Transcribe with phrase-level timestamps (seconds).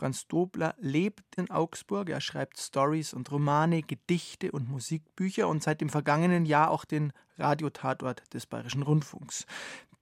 [0.00, 2.08] Franz Dobler lebt in Augsburg.
[2.08, 7.12] Er schreibt Stories und Romane, Gedichte und Musikbücher und seit dem vergangenen Jahr auch den
[7.36, 9.44] Radiotatort des Bayerischen Rundfunks.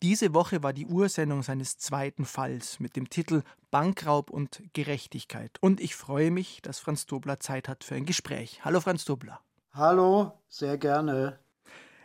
[0.00, 5.58] Diese Woche war die Ursendung seines zweiten Falls mit dem Titel Bankraub und Gerechtigkeit.
[5.60, 8.64] Und ich freue mich, dass Franz Dobler Zeit hat für ein Gespräch.
[8.64, 9.40] Hallo Franz Dobler.
[9.72, 11.40] Hallo, sehr gerne.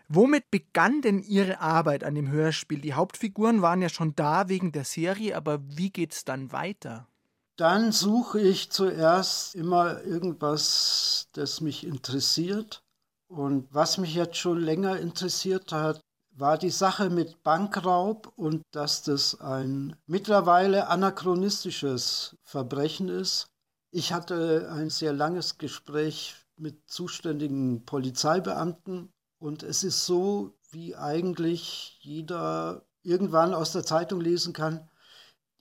[0.07, 2.81] Womit begann denn Ihre Arbeit an dem Hörspiel?
[2.81, 7.07] Die Hauptfiguren waren ja schon da wegen der Serie, aber wie geht's dann weiter?
[7.55, 12.81] Dann suche ich zuerst immer irgendwas, das mich interessiert.
[13.27, 16.01] Und was mich jetzt schon länger interessiert hat,
[16.35, 23.47] war die Sache mit Bankraub und dass das ein mittlerweile anachronistisches Verbrechen ist.
[23.91, 31.99] Ich hatte ein sehr langes Gespräch mit zuständigen Polizeibeamten und es ist so, wie eigentlich
[32.01, 34.89] jeder irgendwann aus der Zeitung lesen kann,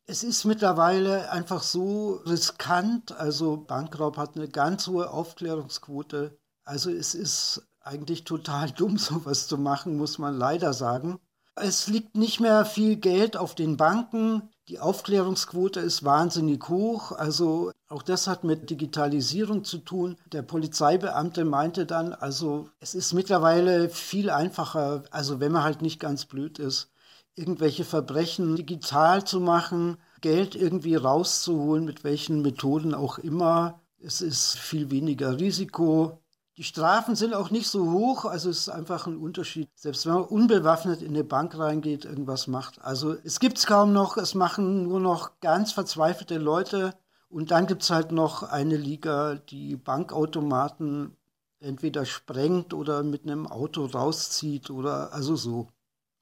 [0.06, 3.12] es ist mittlerweile einfach so riskant.
[3.12, 6.38] Also Bankraub hat eine ganz hohe Aufklärungsquote.
[6.64, 11.18] Also es ist eigentlich total dumm, sowas zu machen, muss man leider sagen.
[11.54, 14.48] Es liegt nicht mehr viel Geld auf den Banken.
[14.68, 17.12] Die Aufklärungsquote ist wahnsinnig hoch.
[17.12, 20.16] Also auch das hat mit Digitalisierung zu tun.
[20.32, 26.00] Der Polizeibeamte meinte dann, also es ist mittlerweile viel einfacher, also wenn man halt nicht
[26.00, 26.91] ganz blöd ist,
[27.34, 33.80] irgendwelche Verbrechen digital zu machen, Geld irgendwie rauszuholen, mit welchen Methoden auch immer.
[33.98, 36.22] Es ist viel weniger Risiko.
[36.58, 39.70] Die Strafen sind auch nicht so hoch, also es ist einfach ein Unterschied.
[39.74, 42.82] Selbst wenn man unbewaffnet in eine Bank reingeht, irgendwas macht.
[42.82, 46.94] Also es gibt es kaum noch, es machen nur noch ganz verzweifelte Leute.
[47.30, 51.16] Und dann gibt es halt noch eine Liga, die Bankautomaten
[51.60, 55.68] entweder sprengt oder mit einem Auto rauszieht oder also so.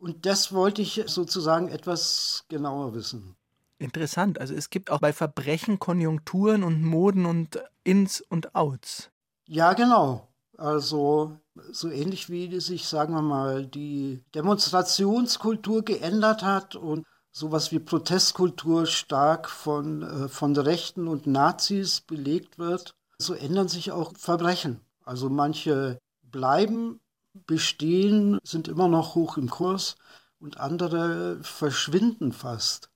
[0.01, 3.37] Und das wollte ich sozusagen etwas genauer wissen.
[3.79, 4.41] Interessant.
[4.41, 9.11] Also es gibt auch bei Verbrechen Konjunkturen und Moden und Ins und Outs.
[9.47, 10.27] Ja, genau.
[10.57, 11.39] Also
[11.71, 18.87] so ähnlich wie sich, sagen wir mal, die Demonstrationskultur geändert hat und sowas wie Protestkultur
[18.87, 24.81] stark von, äh, von Rechten und Nazis belegt wird, so ändern sich auch Verbrechen.
[25.05, 27.01] Also manche bleiben
[27.33, 29.97] bestehen, sind immer noch hoch im Kurs
[30.39, 32.91] und andere verschwinden fast.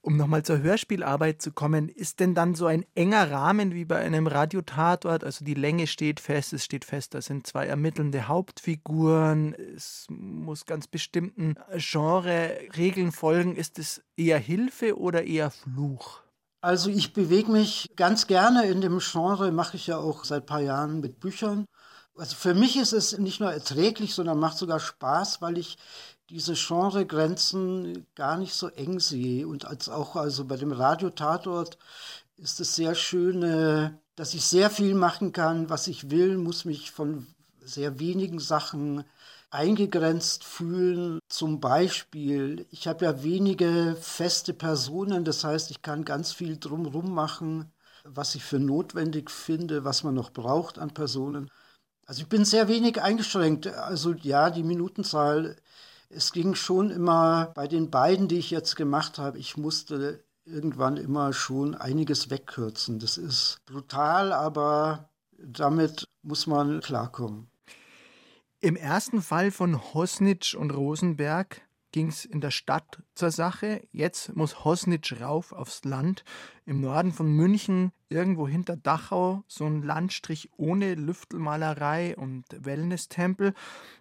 [0.00, 3.98] Um nochmal zur Hörspielarbeit zu kommen, ist denn dann so ein enger Rahmen wie bei
[3.98, 5.24] einem Radiotatort?
[5.24, 10.66] Also die Länge steht fest, es steht fest, da sind zwei ermittelnde Hauptfiguren, es muss
[10.66, 13.56] ganz bestimmten Genre-Regeln folgen.
[13.56, 16.22] Ist es eher Hilfe oder eher Fluch?
[16.60, 20.46] Also ich bewege mich ganz gerne in dem Genre, mache ich ja auch seit ein
[20.46, 21.66] paar Jahren mit Büchern.
[22.18, 25.78] Also für mich ist es nicht nur erträglich, sondern macht sogar Spaß, weil ich
[26.30, 29.46] diese Genregrenzen gar nicht so eng sehe.
[29.46, 31.78] Und als auch also bei dem Radiotatort
[32.36, 36.64] ist es sehr schön, äh, dass ich sehr viel machen kann, was ich will, muss
[36.64, 37.26] mich von
[37.60, 39.04] sehr wenigen Sachen
[39.50, 41.20] eingegrenzt fühlen.
[41.28, 47.14] Zum Beispiel, ich habe ja wenige feste Personen, das heißt, ich kann ganz viel drumherum
[47.14, 47.70] machen,
[48.04, 51.48] was ich für notwendig finde, was man noch braucht an Personen.
[52.08, 53.66] Also ich bin sehr wenig eingeschränkt.
[53.66, 55.56] Also ja, die Minutenzahl,
[56.08, 60.96] es ging schon immer bei den beiden, die ich jetzt gemacht habe, ich musste irgendwann
[60.96, 62.98] immer schon einiges wegkürzen.
[62.98, 67.50] Das ist brutal, aber damit muss man klarkommen.
[68.60, 71.60] Im ersten Fall von Hosnitsch und Rosenberg
[71.92, 73.86] ging es in der Stadt zur Sache.
[73.92, 76.24] Jetzt muss Hosnitsch rauf aufs Land.
[76.64, 83.54] Im Norden von München, irgendwo hinter Dachau, so ein Landstrich ohne Lüftelmalerei und Wellness-Tempel.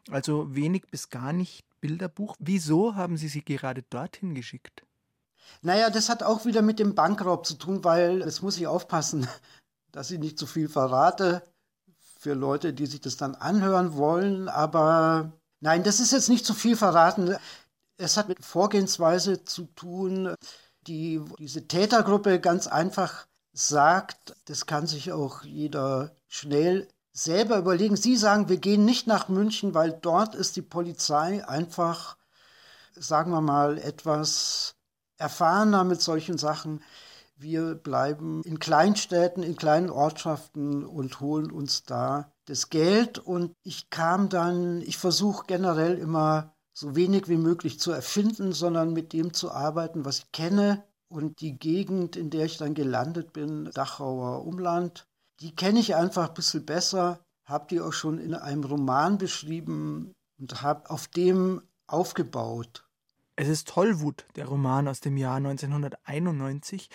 [0.09, 2.35] Also wenig bis gar nicht Bilderbuch.
[2.39, 4.83] Wieso haben Sie sie gerade dorthin geschickt?
[5.61, 9.27] Naja, das hat auch wieder mit dem Bankraub zu tun, weil es muss ich aufpassen,
[9.91, 11.43] dass ich nicht zu viel verrate
[12.19, 14.49] für Leute, die sich das dann anhören wollen.
[14.49, 17.35] Aber nein, das ist jetzt nicht zu viel verraten.
[17.97, 20.35] Es hat mit Vorgehensweise zu tun,
[20.87, 27.95] die diese Tätergruppe ganz einfach sagt, das kann sich auch jeder schnell selber überlegen.
[27.95, 32.17] Sie sagen, wir gehen nicht nach München, weil dort ist die Polizei einfach,
[32.93, 34.75] sagen wir mal, etwas
[35.17, 36.83] erfahrener mit solchen Sachen.
[37.35, 43.17] Wir bleiben in Kleinstädten, in kleinen Ortschaften und holen uns da das Geld.
[43.17, 48.93] Und ich kam dann, ich versuche generell immer so wenig wie möglich zu erfinden, sondern
[48.93, 50.83] mit dem zu arbeiten, was ich kenne.
[51.09, 55.07] Und die Gegend, in der ich dann gelandet bin, Dachauer Umland,
[55.39, 60.13] Die kenne ich einfach ein bisschen besser, habe die auch schon in einem Roman beschrieben
[60.39, 62.87] und habe auf dem aufgebaut.
[63.35, 66.89] Es ist Tollwut, der Roman aus dem Jahr 1991.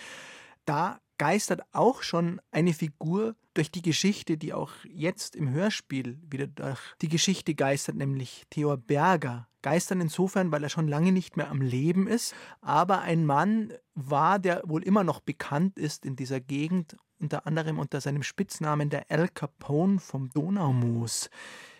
[0.64, 6.48] Da geistert auch schon eine Figur durch die Geschichte, die auch jetzt im Hörspiel wieder
[6.48, 9.46] durch die Geschichte geistert, nämlich Theor Berger.
[9.62, 14.40] Geistern insofern, weil er schon lange nicht mehr am Leben ist, aber ein Mann war,
[14.40, 19.10] der wohl immer noch bekannt ist in dieser Gegend, unter anderem unter seinem Spitznamen der
[19.10, 21.30] El Capone vom Donaumoos.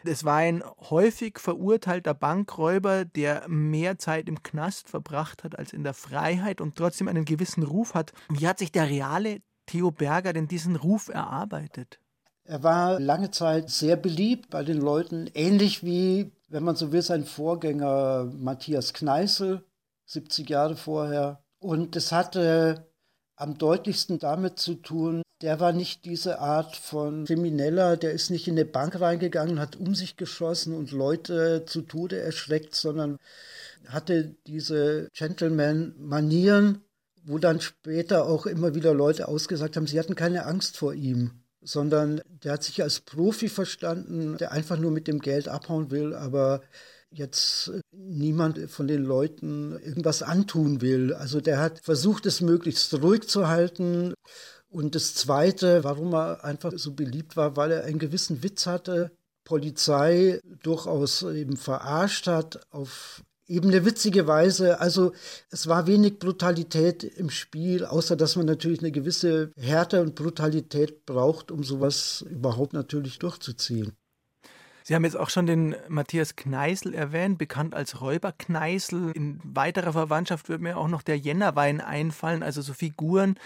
[0.05, 5.85] Es war ein häufig verurteilter Bankräuber, der mehr Zeit im Knast verbracht hat als in
[5.85, 8.13] der Freiheit und trotzdem einen gewissen Ruf hat.
[8.29, 11.99] Wie hat sich der reale Theo Berger denn diesen Ruf erarbeitet?
[12.45, 17.03] Er war lange Zeit sehr beliebt bei den Leuten, ähnlich wie, wenn man so will,
[17.03, 19.65] sein Vorgänger Matthias Kneißl,
[20.07, 21.45] 70 Jahre vorher.
[21.61, 22.93] Und es hatte
[23.37, 28.47] am deutlichsten damit zu tun, der war nicht diese Art von Krimineller, der ist nicht
[28.47, 33.19] in eine Bank reingegangen, hat um sich geschossen und Leute zu Tode erschreckt, sondern
[33.89, 36.83] hatte diese Gentleman-Manieren,
[37.25, 41.33] wo dann später auch immer wieder Leute ausgesagt haben, sie hatten keine Angst vor ihm,
[41.61, 46.15] sondern der hat sich als Profi verstanden, der einfach nur mit dem Geld abhauen will,
[46.15, 46.63] aber
[47.11, 51.13] jetzt niemand von den Leuten irgendwas antun will.
[51.13, 54.15] Also der hat versucht, es möglichst ruhig zu halten.
[54.73, 59.13] Und das Zweite, warum er einfach so beliebt war, weil er einen gewissen Witz hatte,
[59.45, 64.81] Polizei durchaus eben verarscht hat auf eben eine witzige Weise.
[64.81, 65.13] Also
[65.51, 71.05] es war wenig Brutalität im Spiel, außer dass man natürlich eine gewisse Härte und Brutalität
[71.05, 73.93] braucht, um sowas überhaupt natürlich durchzuziehen.
[74.85, 79.13] Sie haben jetzt auch schon den Matthias Kneißl erwähnt, bekannt als Räuber Kneißl.
[79.15, 83.37] In weiterer Verwandtschaft wird mir auch noch der Jännerwein einfallen, also so Figuren,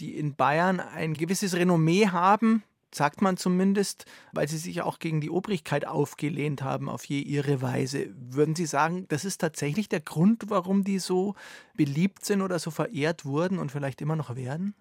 [0.00, 2.62] die in Bayern ein gewisses Renommee haben,
[2.94, 7.60] sagt man zumindest, weil sie sich auch gegen die Obrigkeit aufgelehnt haben auf je ihre
[7.60, 8.08] Weise.
[8.16, 11.34] Würden Sie sagen, das ist tatsächlich der Grund, warum die so
[11.74, 14.74] beliebt sind oder so verehrt wurden und vielleicht immer noch werden?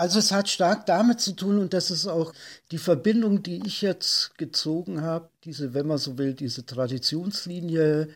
[0.00, 2.32] Also es hat stark damit zu tun und das ist auch
[2.70, 8.08] die Verbindung, die ich jetzt gezogen habe, diese, wenn man so will, diese Traditionslinie,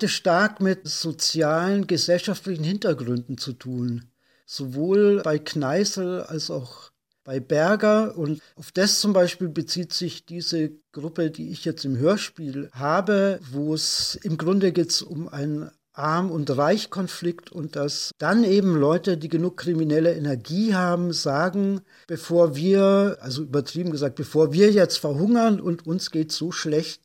[0.00, 4.04] hat stark mit sozialen, gesellschaftlichen Hintergründen zu tun.
[4.46, 6.92] Sowohl bei Kneißl als auch
[7.24, 11.98] bei Berger und auf das zum Beispiel bezieht sich diese Gruppe, die ich jetzt im
[11.98, 18.44] Hörspiel habe, wo es im Grunde geht um ein Arm- und Reich-Konflikt und dass dann
[18.44, 24.70] eben Leute, die genug kriminelle Energie haben, sagen, bevor wir, also übertrieben gesagt, bevor wir
[24.72, 27.00] jetzt verhungern und uns geht so schlecht,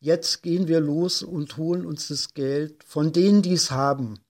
[0.00, 4.20] jetzt gehen wir los und holen uns das Geld von denen, die es haben.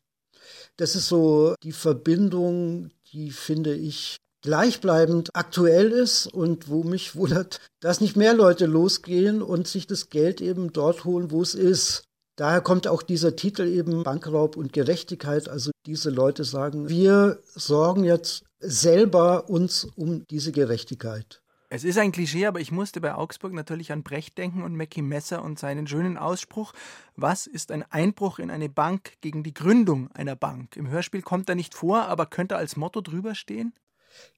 [0.77, 7.61] Das ist so die Verbindung, die finde ich gleichbleibend aktuell ist und wo mich wundert,
[7.81, 12.05] dass nicht mehr Leute losgehen und sich das Geld eben dort holen, wo es ist.
[12.37, 15.49] Daher kommt auch dieser Titel eben Bankraub und Gerechtigkeit.
[15.49, 21.41] Also diese Leute sagen, wir sorgen jetzt selber uns um diese Gerechtigkeit.
[21.71, 25.03] Es ist ein Klischee, aber ich musste bei Augsburg natürlich an Brecht denken und Mackie
[25.03, 26.73] Messer und seinen schönen Ausspruch,
[27.17, 30.77] was ist ein Einbruch in eine Bank gegen die Gründung einer Bank?
[30.77, 33.75] Im Hörspiel kommt er nicht vor, aber könnte als Motto drüber stehen?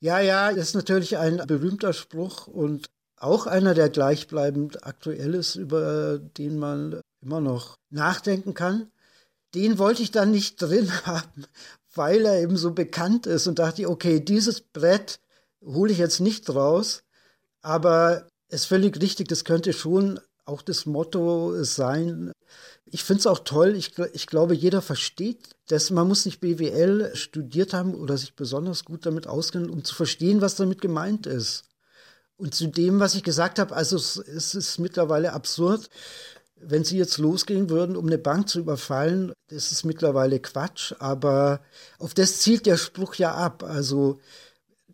[0.00, 5.56] Ja, ja, das ist natürlich ein berühmter Spruch und auch einer, der gleichbleibend aktuell ist,
[5.56, 8.90] über den man immer noch nachdenken kann.
[9.54, 11.46] Den wollte ich dann nicht drin haben,
[11.94, 15.18] weil er eben so bekannt ist und dachte, okay, dieses Brett
[15.64, 17.02] hole ich jetzt nicht raus,
[17.62, 22.32] aber es ist völlig richtig, das könnte schon auch das Motto sein.
[22.84, 27.14] Ich finde es auch toll, ich, ich glaube, jeder versteht dass man muss nicht BWL
[27.14, 31.64] studiert haben oder sich besonders gut damit auskennen, um zu verstehen, was damit gemeint ist.
[32.38, 35.88] Und zu dem, was ich gesagt habe, also es, es ist mittlerweile absurd,
[36.56, 41.60] wenn Sie jetzt losgehen würden, um eine Bank zu überfallen, das ist mittlerweile Quatsch, aber
[41.98, 43.62] auf das zielt der Spruch ja ab.
[43.62, 44.18] Also,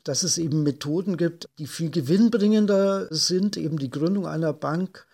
[0.02, 5.06] dass es eben Methoden gibt, die viel gewinnbringender sind, eben die Gründung einer Bank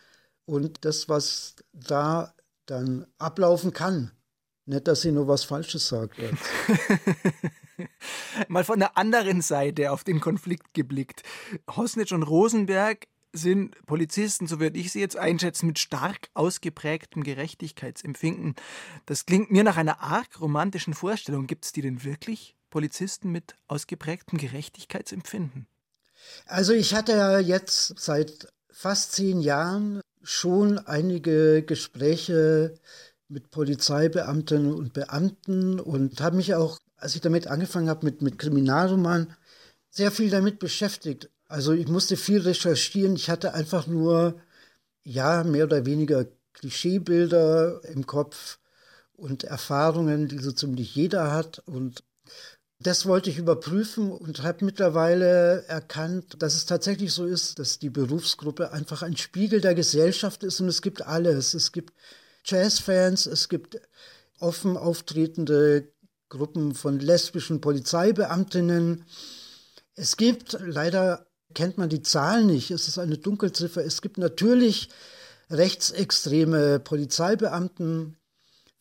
[0.46, 2.32] und das, was da
[2.64, 4.10] dann ablaufen kann.
[4.64, 6.12] Nicht, dass ich nur was Falsches sage
[8.48, 11.22] Mal von der anderen Seite auf den Konflikt geblickt.
[11.74, 18.54] Hosnitsch und Rosenberg sind Polizisten, so würde ich sie jetzt einschätzen, mit stark ausgeprägtem Gerechtigkeitsempfinden.
[19.06, 21.46] Das klingt mir nach einer arg romantischen Vorstellung.
[21.46, 22.56] Gibt es die denn wirklich?
[22.70, 25.66] Polizisten mit ausgeprägtem Gerechtigkeitsempfinden?
[26.46, 32.74] Also ich hatte ja jetzt seit fast zehn Jahren schon einige Gespräche
[33.28, 38.38] mit Polizeibeamtinnen und Beamten und habe mich auch, als ich damit angefangen habe mit, mit
[38.38, 39.34] Kriminalroman,
[39.90, 41.30] sehr viel damit beschäftigt.
[41.46, 43.16] Also ich musste viel recherchieren.
[43.16, 44.40] Ich hatte einfach nur,
[45.02, 48.58] ja, mehr oder weniger Klischeebilder im Kopf
[49.16, 51.60] und Erfahrungen, die so ziemlich jeder hat.
[51.66, 52.04] Und
[52.80, 57.90] das wollte ich überprüfen und habe mittlerweile erkannt, dass es tatsächlich so ist, dass die
[57.90, 61.54] Berufsgruppe einfach ein Spiegel der Gesellschaft ist und es gibt alles.
[61.54, 61.92] Es gibt
[62.44, 63.80] Jazzfans, es gibt
[64.38, 65.88] offen auftretende
[66.28, 69.04] Gruppen von lesbischen Polizeibeamtinnen.
[69.94, 74.90] Es gibt, leider kennt man die Zahlen nicht, es ist eine Dunkelziffer, es gibt natürlich
[75.50, 78.16] rechtsextreme Polizeibeamten,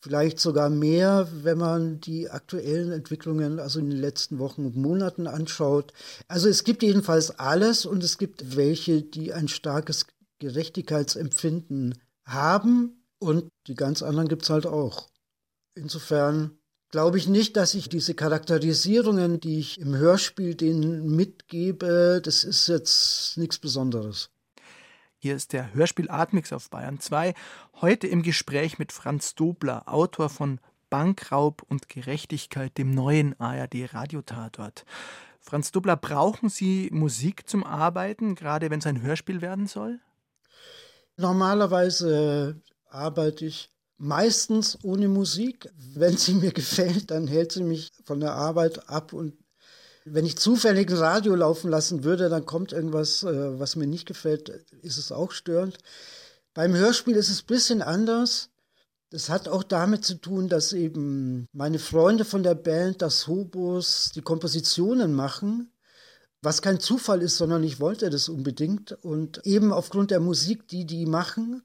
[0.00, 5.26] vielleicht sogar mehr, wenn man die aktuellen Entwicklungen also in den letzten Wochen und Monaten
[5.26, 5.92] anschaut.
[6.28, 10.06] Also es gibt jedenfalls alles und es gibt welche, die ein starkes
[10.38, 15.08] Gerechtigkeitsempfinden haben und die ganz anderen gibt es halt auch.
[15.74, 16.57] Insofern
[16.90, 22.68] glaube ich nicht, dass ich diese Charakterisierungen, die ich im Hörspiel denen mitgebe, das ist
[22.68, 24.30] jetzt nichts Besonderes.
[25.18, 27.34] Hier ist der Hörspiel Atmix auf Bayern 2.
[27.80, 34.84] Heute im Gespräch mit Franz Dobler, Autor von Bankraub und Gerechtigkeit, dem neuen ARD-Radiotatort.
[35.40, 39.98] Franz Dobler, brauchen Sie Musik zum Arbeiten, gerade wenn es ein Hörspiel werden soll?
[41.16, 45.68] Normalerweise arbeite ich meistens ohne Musik.
[45.94, 49.34] Wenn sie mir gefällt, dann hält sie mich von der Arbeit ab und
[50.04, 54.06] wenn ich zufällig ein Radio laufen lassen würde, dann kommt irgendwas, äh, was mir nicht
[54.06, 54.48] gefällt,
[54.82, 55.78] ist es auch störend.
[56.54, 58.50] Beim Hörspiel ist es ein bisschen anders.
[59.10, 64.12] Das hat auch damit zu tun, dass eben meine Freunde von der Band, das Hobos,
[64.14, 65.72] die Kompositionen machen,
[66.42, 68.92] was kein Zufall ist, sondern ich wollte das unbedingt.
[68.92, 71.62] Und eben aufgrund der Musik, die die machen,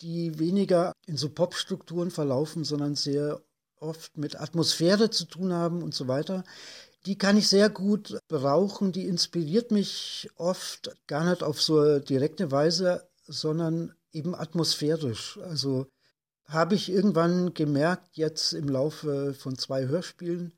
[0.00, 3.40] die weniger in so Popstrukturen verlaufen, sondern sehr
[3.80, 6.44] oft mit Atmosphäre zu tun haben und so weiter.
[7.06, 12.50] Die kann ich sehr gut brauchen, die inspiriert mich oft gar nicht auf so direkte
[12.50, 15.38] Weise, sondern eben atmosphärisch.
[15.42, 15.86] Also
[16.44, 20.52] habe ich irgendwann gemerkt, jetzt im Laufe von zwei Hörspielen,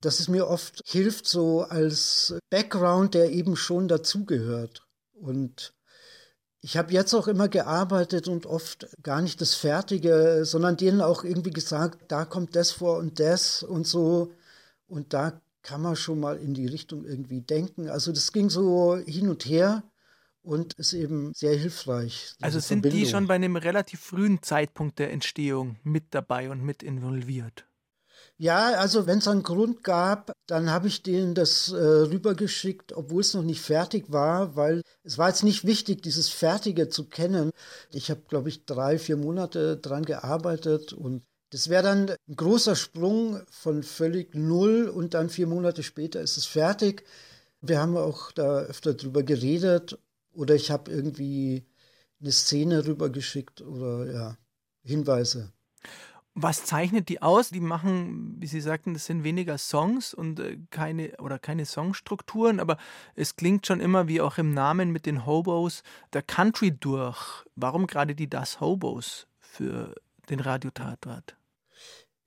[0.00, 4.86] dass es mir oft hilft, so als Background, der eben schon dazugehört.
[5.12, 5.74] Und
[6.64, 11.22] ich habe jetzt auch immer gearbeitet und oft gar nicht das Fertige, sondern denen auch
[11.22, 14.32] irgendwie gesagt, da kommt das vor und das und so.
[14.86, 17.90] Und da kann man schon mal in die Richtung irgendwie denken.
[17.90, 19.82] Also das ging so hin und her
[20.42, 22.32] und ist eben sehr hilfreich.
[22.40, 22.98] Also sind Verbindung.
[22.98, 27.66] die schon bei einem relativ frühen Zeitpunkt der Entstehung mit dabei und mit involviert?
[28.38, 33.20] Ja, also wenn es einen Grund gab, dann habe ich denen das äh, rübergeschickt, obwohl
[33.20, 37.52] es noch nicht fertig war, weil es war jetzt nicht wichtig, dieses Fertige zu kennen.
[37.92, 42.74] Ich habe, glaube ich, drei, vier Monate dran gearbeitet und das wäre dann ein großer
[42.74, 47.04] Sprung von völlig null und dann vier Monate später ist es fertig.
[47.60, 49.96] Wir haben auch da öfter drüber geredet
[50.32, 51.64] oder ich habe irgendwie
[52.20, 54.38] eine Szene rübergeschickt oder ja,
[54.82, 55.52] Hinweise.
[56.36, 57.50] Was zeichnet die aus?
[57.50, 62.58] Die machen, wie Sie sagten, das sind weniger Songs und äh, keine oder keine Songstrukturen,
[62.58, 62.76] aber
[63.14, 67.44] es klingt schon immer wie auch im Namen mit den Hobos der Country durch.
[67.54, 69.94] Warum gerade die Das Hobos für
[70.28, 71.36] den Radiotatort?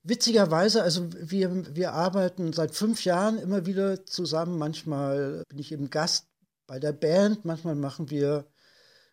[0.04, 4.58] Witzigerweise, also wir, wir arbeiten seit fünf Jahren immer wieder zusammen.
[4.58, 6.28] Manchmal bin ich eben Gast
[6.66, 8.46] bei der Band, manchmal machen wir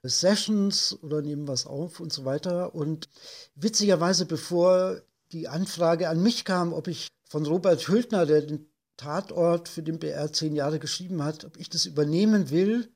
[0.09, 2.75] Sessions oder nehmen was auf und so weiter.
[2.75, 3.09] Und
[3.55, 5.01] witzigerweise, bevor
[5.33, 9.99] die Anfrage an mich kam, ob ich von Robert Hültner, der den Tatort für den
[9.99, 12.89] BR zehn Jahre geschrieben hat, ob ich das übernehmen will,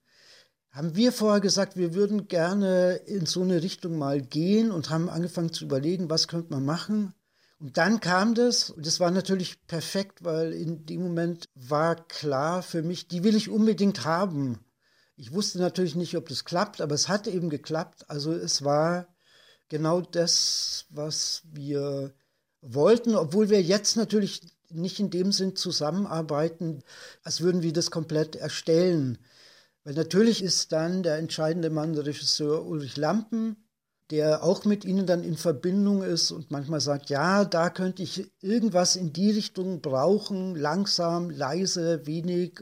[0.71, 5.09] haben wir vorher gesagt, wir würden gerne in so eine Richtung mal gehen und haben
[5.09, 7.15] angefangen zu überlegen, was könnte man machen.
[7.59, 12.63] Und dann kam das, und das war natürlich perfekt, weil in dem Moment war klar
[12.63, 14.61] für mich, die will ich unbedingt haben.
[15.21, 18.09] Ich wusste natürlich nicht, ob das klappt, aber es hat eben geklappt.
[18.09, 19.09] Also es war
[19.69, 22.15] genau das, was wir
[22.61, 26.85] wollten, obwohl wir jetzt natürlich nicht in dem Sinn zusammenarbeiten,
[27.25, 29.19] als würden wir das komplett erstellen.
[29.83, 33.57] Weil natürlich ist dann der entscheidende Mann der Regisseur Ulrich Lampen,
[34.11, 38.31] der auch mit ihnen dann in Verbindung ist und manchmal sagt, ja, da könnte ich
[38.41, 42.61] irgendwas in die Richtung brauchen, langsam, leise, wenig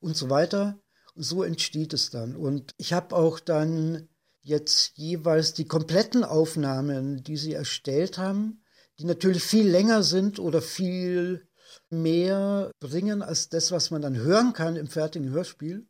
[0.00, 0.80] und so weiter
[1.20, 2.34] so entsteht es dann.
[2.34, 4.08] Und ich habe auch dann
[4.42, 8.62] jetzt jeweils die kompletten Aufnahmen, die sie erstellt haben,
[8.98, 11.46] die natürlich viel länger sind oder viel
[11.90, 15.86] mehr bringen als das, was man dann hören kann im fertigen Hörspiel.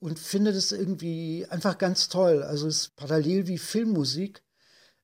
[0.00, 2.42] Und finde das irgendwie einfach ganz toll.
[2.42, 4.42] Also es ist parallel wie Filmmusik.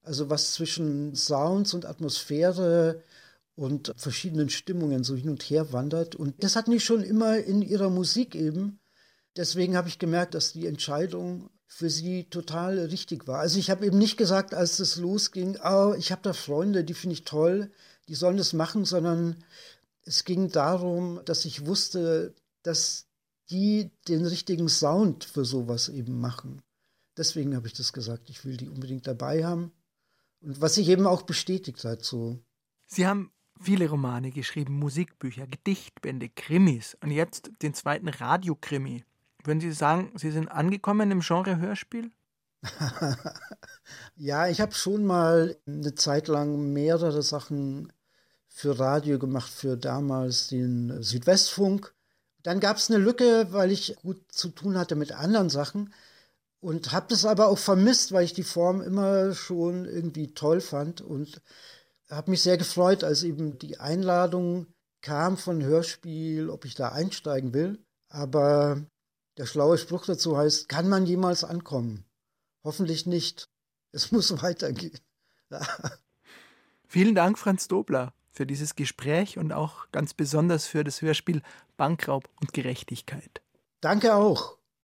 [0.03, 3.03] Also was zwischen Sounds und Atmosphäre
[3.55, 6.15] und verschiedenen Stimmungen so hin und her wandert.
[6.15, 8.81] Und das hat mich schon immer in ihrer Musik eben
[9.37, 13.41] deswegen habe ich gemerkt, dass die Entscheidung für sie total richtig war.
[13.41, 16.95] Also ich habe eben nicht gesagt, als es losging, oh, ich habe da Freunde, die
[16.95, 17.71] finde ich toll,
[18.09, 19.43] die sollen das machen, sondern
[20.03, 23.07] es ging darum, dass ich wusste, dass
[23.51, 26.63] die den richtigen Sound für sowas eben machen.
[27.17, 29.73] Deswegen habe ich das gesagt, ich will die unbedingt dabei haben.
[30.41, 32.39] Und was sich eben auch bestätigt hat, so.
[32.87, 39.05] Sie haben viele Romane geschrieben, Musikbücher, Gedichtbände, Krimis und jetzt den zweiten Radiokrimi.
[39.45, 42.11] Würden Sie sagen, Sie sind angekommen im Genre Hörspiel?
[44.17, 47.93] ja, ich habe schon mal eine Zeit lang mehrere Sachen
[48.49, 51.95] für Radio gemacht, für damals den Südwestfunk.
[52.43, 55.93] Dann gab es eine Lücke, weil ich gut zu tun hatte mit anderen Sachen
[56.61, 61.03] und habe das aber auch vermisst, weil ich die Form immer schon irgendwie toll fand
[61.03, 61.43] und
[62.09, 64.67] habe mich sehr gefreut, als eben die Einladung
[65.03, 67.85] kam von Hörspiel, ob ich da einsteigen will.
[68.09, 68.83] Aber
[69.37, 72.05] der schlaue Spruch dazu heißt, kann man jemals ankommen?
[72.63, 73.49] Hoffentlich nicht.
[73.93, 74.99] Es muss weitergehen.
[76.87, 81.43] Vielen Dank, Franz Dobler, für dieses Gespräch und auch ganz besonders für das Hörspiel
[81.77, 83.43] Bankraub und Gerechtigkeit.
[83.81, 84.59] Danke auch.